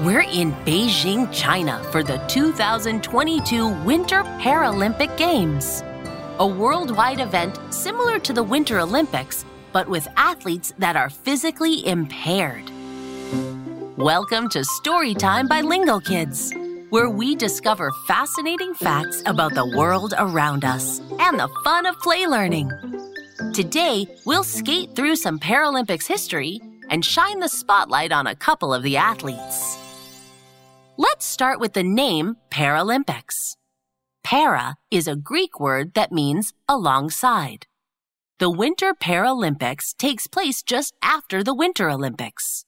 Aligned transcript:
We're 0.00 0.20
in 0.20 0.52
Beijing, 0.64 1.28
China 1.32 1.82
for 1.90 2.04
the 2.04 2.18
2022 2.28 3.82
Winter 3.82 4.22
Paralympic 4.38 5.16
Games, 5.16 5.82
a 6.38 6.46
worldwide 6.46 7.18
event 7.18 7.58
similar 7.70 8.20
to 8.20 8.32
the 8.32 8.44
Winter 8.44 8.78
Olympics, 8.78 9.44
but 9.72 9.88
with 9.88 10.06
athletes 10.16 10.72
that 10.78 10.94
are 10.94 11.10
physically 11.10 11.84
impaired. 11.84 12.70
Welcome 13.96 14.48
to 14.50 14.60
Storytime 14.60 15.48
by 15.48 15.62
Lingo 15.62 15.98
Kids, 15.98 16.54
where 16.90 17.10
we 17.10 17.34
discover 17.34 17.90
fascinating 18.06 18.74
facts 18.74 19.24
about 19.26 19.54
the 19.54 19.66
world 19.76 20.14
around 20.16 20.64
us 20.64 21.00
and 21.18 21.40
the 21.40 21.48
fun 21.64 21.86
of 21.86 21.98
play 21.98 22.24
learning. 22.28 22.70
Today, 23.52 24.06
we'll 24.24 24.44
skate 24.44 24.94
through 24.94 25.16
some 25.16 25.40
Paralympics 25.40 26.06
history 26.06 26.60
and 26.88 27.04
shine 27.04 27.40
the 27.40 27.48
spotlight 27.48 28.12
on 28.12 28.28
a 28.28 28.36
couple 28.36 28.72
of 28.72 28.84
the 28.84 28.96
athletes. 28.96 29.87
Let's 31.00 31.24
start 31.24 31.60
with 31.60 31.74
the 31.74 31.84
name 31.84 32.38
Paralympics. 32.50 33.54
Para 34.24 34.78
is 34.90 35.06
a 35.06 35.14
Greek 35.14 35.60
word 35.60 35.94
that 35.94 36.10
means 36.10 36.52
alongside. 36.68 37.68
The 38.40 38.50
Winter 38.50 38.94
Paralympics 38.94 39.96
takes 39.96 40.26
place 40.26 40.60
just 40.60 40.96
after 41.00 41.44
the 41.44 41.54
Winter 41.54 41.88
Olympics. 41.88 42.64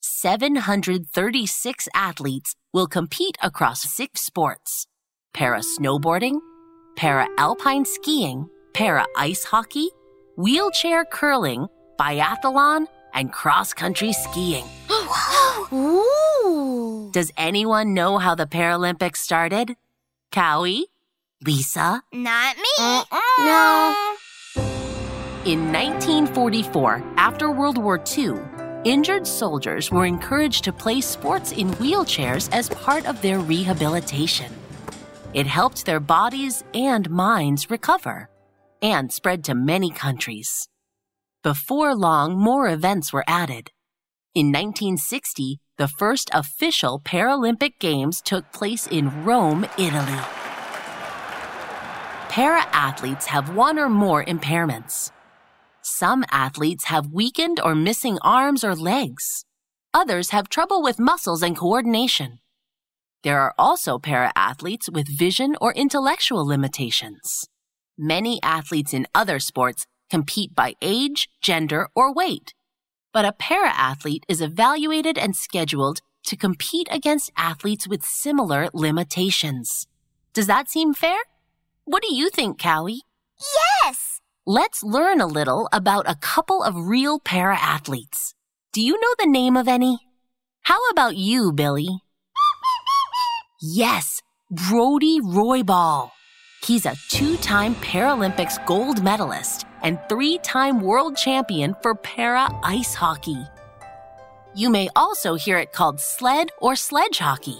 736 0.00 1.88
athletes 1.94 2.56
will 2.72 2.88
compete 2.88 3.36
across 3.40 3.82
six 3.82 4.22
sports 4.22 4.88
para 5.32 5.60
snowboarding, 5.60 6.40
para 6.96 7.28
alpine 7.38 7.84
skiing, 7.84 8.50
para 8.74 9.06
ice 9.16 9.44
hockey, 9.44 9.90
wheelchair 10.36 11.04
curling, 11.04 11.68
biathlon, 12.00 12.86
and 13.14 13.32
cross 13.32 13.72
country 13.72 14.12
skiing. 14.12 14.64
Ooh. 15.72 16.19
Does 17.10 17.32
anyone 17.36 17.92
know 17.92 18.18
how 18.18 18.36
the 18.36 18.46
Paralympics 18.46 19.16
started? 19.16 19.74
Cowy? 20.30 20.84
Lisa? 21.44 22.04
Not 22.12 22.56
me. 22.56 23.02
No. 23.40 24.16
In 25.44 25.72
1944, 25.72 27.02
after 27.16 27.50
World 27.50 27.78
War 27.78 28.00
II, 28.16 28.34
injured 28.84 29.26
soldiers 29.26 29.90
were 29.90 30.06
encouraged 30.06 30.62
to 30.64 30.72
play 30.72 31.00
sports 31.00 31.50
in 31.50 31.70
wheelchairs 31.82 32.48
as 32.52 32.68
part 32.68 33.06
of 33.06 33.20
their 33.22 33.40
rehabilitation. 33.40 34.52
It 35.34 35.48
helped 35.48 35.86
their 35.86 36.00
bodies 36.00 36.62
and 36.74 37.10
minds 37.10 37.70
recover 37.70 38.28
and 38.82 39.12
spread 39.12 39.42
to 39.44 39.54
many 39.56 39.90
countries. 39.90 40.68
Before 41.42 41.92
long, 41.92 42.38
more 42.38 42.68
events 42.68 43.12
were 43.12 43.24
added. 43.26 43.72
In 44.32 44.52
1960, 44.52 45.58
the 45.80 45.88
first 45.88 46.28
official 46.34 47.00
Paralympic 47.00 47.78
Games 47.78 48.20
took 48.20 48.44
place 48.52 48.86
in 48.86 49.24
Rome, 49.24 49.64
Italy. 49.78 50.20
Para 52.28 52.66
athletes 52.70 53.24
have 53.24 53.56
one 53.56 53.78
or 53.78 53.88
more 53.88 54.22
impairments. 54.22 55.10
Some 55.80 56.26
athletes 56.30 56.84
have 56.84 57.14
weakened 57.14 57.60
or 57.64 57.74
missing 57.74 58.18
arms 58.20 58.62
or 58.62 58.74
legs. 58.76 59.46
Others 59.94 60.28
have 60.30 60.50
trouble 60.50 60.82
with 60.82 60.98
muscles 61.00 61.42
and 61.42 61.56
coordination. 61.56 62.40
There 63.22 63.40
are 63.40 63.54
also 63.58 63.98
para 63.98 64.32
athletes 64.36 64.90
with 64.90 65.08
vision 65.08 65.56
or 65.62 65.72
intellectual 65.72 66.46
limitations. 66.46 67.46
Many 67.96 68.38
athletes 68.42 68.92
in 68.92 69.06
other 69.14 69.40
sports 69.40 69.86
compete 70.10 70.54
by 70.54 70.74
age, 70.82 71.30
gender, 71.40 71.88
or 71.94 72.12
weight. 72.12 72.52
But 73.12 73.24
a 73.24 73.32
para 73.32 73.70
athlete 73.70 74.24
is 74.28 74.40
evaluated 74.40 75.18
and 75.18 75.34
scheduled 75.34 76.00
to 76.26 76.36
compete 76.36 76.88
against 76.90 77.32
athletes 77.36 77.88
with 77.88 78.04
similar 78.04 78.68
limitations. 78.72 79.86
Does 80.32 80.46
that 80.46 80.70
seem 80.70 80.94
fair? 80.94 81.18
What 81.84 82.02
do 82.02 82.14
you 82.14 82.30
think, 82.30 82.58
Cowy? 82.58 83.00
Yes. 83.84 84.20
Let's 84.46 84.82
learn 84.82 85.20
a 85.20 85.26
little 85.26 85.68
about 85.72 86.08
a 86.08 86.14
couple 86.14 86.62
of 86.62 86.74
real 86.76 87.18
para 87.18 87.56
athletes. 87.56 88.34
Do 88.72 88.80
you 88.80 88.94
know 89.00 89.14
the 89.18 89.30
name 89.30 89.56
of 89.56 89.66
any? 89.66 89.98
How 90.62 90.78
about 90.90 91.16
you, 91.16 91.52
Billy? 91.52 91.88
Yes, 93.62 94.22
Brody 94.50 95.20
Roybal. 95.20 96.12
He's 96.62 96.84
a 96.84 96.96
two 97.08 97.36
time 97.38 97.74
Paralympics 97.76 98.64
gold 98.66 99.02
medalist 99.02 99.64
and 99.82 99.98
three 100.08 100.38
time 100.38 100.80
world 100.80 101.16
champion 101.16 101.74
for 101.82 101.94
para 101.94 102.48
ice 102.62 102.94
hockey. 102.94 103.42
You 104.54 104.68
may 104.68 104.88
also 104.94 105.34
hear 105.34 105.58
it 105.58 105.72
called 105.72 106.00
sled 106.00 106.50
or 106.58 106.76
sledge 106.76 107.18
hockey. 107.18 107.58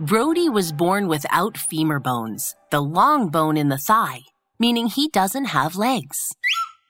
Brody 0.00 0.48
was 0.48 0.72
born 0.72 1.06
without 1.06 1.56
femur 1.56 2.00
bones, 2.00 2.56
the 2.70 2.80
long 2.80 3.28
bone 3.28 3.56
in 3.56 3.68
the 3.68 3.78
thigh, 3.78 4.22
meaning 4.58 4.88
he 4.88 5.08
doesn't 5.08 5.44
have 5.46 5.76
legs. 5.76 6.34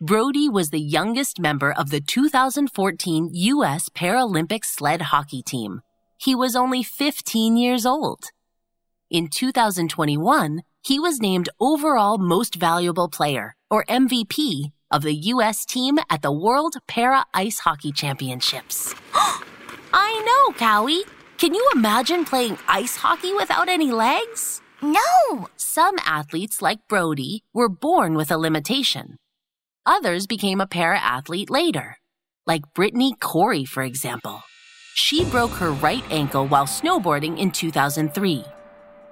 Brody 0.00 0.48
was 0.48 0.70
the 0.70 0.80
youngest 0.80 1.38
member 1.38 1.72
of 1.72 1.90
the 1.90 2.00
2014 2.00 3.30
U.S. 3.32 3.88
Paralympic 3.90 4.64
sled 4.64 5.02
hockey 5.02 5.42
team. 5.42 5.82
He 6.16 6.34
was 6.34 6.56
only 6.56 6.82
15 6.82 7.56
years 7.56 7.84
old. 7.84 8.30
In 9.10 9.28
2021, 9.28 10.62
he 10.82 10.98
was 10.98 11.20
named 11.20 11.48
overall 11.60 12.18
most 12.18 12.56
valuable 12.56 13.08
player, 13.08 13.56
or 13.70 13.84
MVP, 13.84 14.72
of 14.90 15.02
the 15.02 15.14
U.S. 15.14 15.64
team 15.64 15.98
at 16.10 16.22
the 16.22 16.32
World 16.32 16.76
Para 16.86 17.24
Ice 17.32 17.60
Hockey 17.60 17.92
Championships. 17.92 18.94
I 19.92 20.22
know, 20.26 20.54
Cowy. 20.58 21.02
Can 21.38 21.54
you 21.54 21.70
imagine 21.74 22.24
playing 22.24 22.58
ice 22.68 22.96
hockey 22.96 23.32
without 23.32 23.68
any 23.68 23.90
legs? 23.90 24.60
No. 24.80 25.48
Some 25.56 25.96
athletes, 26.04 26.62
like 26.62 26.86
Brody, 26.88 27.42
were 27.52 27.68
born 27.68 28.14
with 28.14 28.30
a 28.30 28.38
limitation. 28.38 29.16
Others 29.84 30.26
became 30.26 30.60
a 30.60 30.66
para 30.66 30.98
athlete 30.98 31.50
later, 31.50 31.96
like 32.46 32.62
Brittani 32.74 33.18
Coury, 33.18 33.64
for 33.64 33.82
example. 33.82 34.42
She 34.94 35.24
broke 35.24 35.52
her 35.52 35.72
right 35.72 36.04
ankle 36.10 36.46
while 36.46 36.66
snowboarding 36.66 37.38
in 37.38 37.50
2003. 37.50 38.44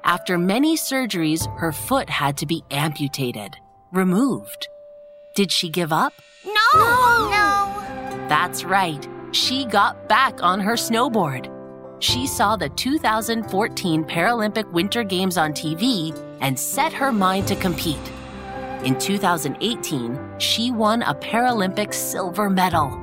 After 0.05 0.39
many 0.39 0.77
surgeries, 0.77 1.47
her 1.59 1.73
foot 1.73 2.09
had 2.09 2.37
to 2.39 2.47
be 2.47 2.65
amputated, 2.71 3.57
removed. 3.93 4.69
Did 5.35 5.53
she 5.53 5.69
give 5.69 5.93
up? 5.93 6.15
No. 6.45 7.31
No. 7.31 8.27
That's 8.29 8.65
right. 8.65 9.07
She 9.33 9.65
got 9.67 10.09
back 10.09 10.43
on 10.43 10.59
her 10.61 10.75
snowboard. 10.75 11.49
She 12.01 12.27
saw 12.27 12.57
the 12.57 12.71
2014 12.71 14.05
Paralympic 14.05 14.73
Winter 14.73 15.05
Games 15.05 15.37
on 15.37 15.53
TV 15.53 16.17
and 16.41 16.59
set 16.59 16.93
her 16.95 17.13
mind 17.13 17.47
to 17.49 17.57
compete. 17.57 17.99
In 18.85 18.99
2018, 18.99 20.19
she 20.39 20.71
won 20.71 21.03
a 21.03 21.15
Paralympic 21.15 21.93
silver 21.93 22.49
medal. 22.49 22.99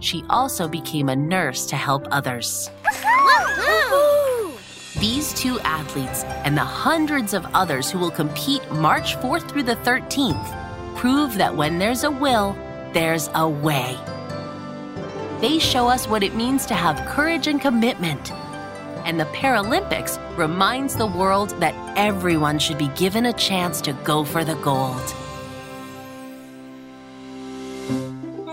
She 0.00 0.24
also 0.28 0.66
became 0.66 1.08
a 1.08 1.16
nurse 1.16 1.66
to 1.66 1.76
help 1.76 2.08
others. 2.10 2.70
These 5.00 5.32
two 5.32 5.58
athletes 5.60 6.24
and 6.44 6.54
the 6.54 6.60
hundreds 6.60 7.32
of 7.32 7.46
others 7.54 7.90
who 7.90 7.98
will 7.98 8.10
compete 8.10 8.60
March 8.70 9.16
4th 9.16 9.48
through 9.48 9.62
the 9.62 9.76
13th 9.76 10.94
prove 10.94 11.36
that 11.36 11.56
when 11.56 11.78
there's 11.78 12.04
a 12.04 12.10
will, 12.10 12.54
there's 12.92 13.30
a 13.34 13.48
way. 13.48 13.96
They 15.40 15.58
show 15.58 15.88
us 15.88 16.06
what 16.06 16.22
it 16.22 16.34
means 16.34 16.66
to 16.66 16.74
have 16.74 17.08
courage 17.08 17.46
and 17.46 17.58
commitment. 17.58 18.30
And 19.06 19.18
the 19.18 19.24
Paralympics 19.24 20.18
reminds 20.36 20.94
the 20.96 21.06
world 21.06 21.58
that 21.60 21.74
everyone 21.96 22.58
should 22.58 22.76
be 22.76 22.88
given 22.88 23.24
a 23.24 23.32
chance 23.32 23.80
to 23.80 23.94
go 24.04 24.22
for 24.22 24.44
the 24.44 24.56
gold. 24.56 25.14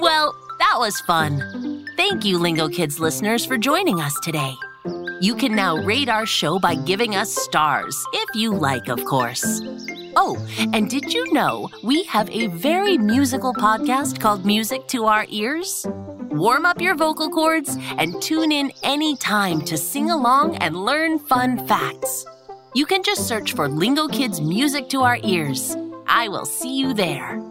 Well, 0.01 0.33
that 0.59 0.75
was 0.77 0.97
fun. 1.01 1.85
Thank 1.97 2.23
you, 2.23 2.37
Lingo 2.37 2.69
Kids 2.69 3.01
listeners, 3.01 3.45
for 3.45 3.57
joining 3.57 3.99
us 3.99 4.17
today. 4.21 4.55
You 5.19 5.35
can 5.35 5.55
now 5.55 5.77
rate 5.77 6.09
our 6.09 6.27
show 6.27 6.59
by 6.59 6.75
giving 6.75 7.15
us 7.15 7.33
stars, 7.33 8.05
if 8.13 8.35
you 8.35 8.53
like, 8.53 8.87
of 8.87 9.03
course. 9.05 9.61
Oh, 10.15 10.37
and 10.73 10.89
did 10.89 11.11
you 11.11 11.33
know 11.33 11.69
we 11.83 12.03
have 12.03 12.29
a 12.29 12.47
very 12.47 12.99
musical 12.99 13.51
podcast 13.51 14.19
called 14.19 14.45
Music 14.45 14.87
to 14.89 15.05
Our 15.05 15.25
Ears? 15.29 15.87
Warm 16.29 16.67
up 16.67 16.79
your 16.79 16.93
vocal 16.93 17.29
cords 17.29 17.77
and 17.97 18.21
tune 18.21 18.51
in 18.51 18.71
anytime 18.83 19.61
to 19.61 19.75
sing 19.75 20.11
along 20.11 20.57
and 20.57 20.75
learn 20.75 21.17
fun 21.17 21.65
facts. 21.67 22.23
You 22.75 22.85
can 22.85 23.01
just 23.01 23.27
search 23.27 23.53
for 23.53 23.67
Lingo 23.67 24.07
Kids 24.07 24.39
Music 24.39 24.87
to 24.89 25.01
Our 25.01 25.17
Ears. 25.23 25.75
I 26.05 26.27
will 26.27 26.45
see 26.45 26.77
you 26.77 26.93
there. 26.93 27.41